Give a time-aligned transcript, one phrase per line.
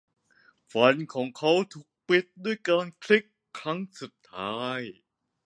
[0.71, 3.25] ฟันของเขาถูกปิดด้วยการคลิก
[3.59, 4.79] ครั้งสุดท้าย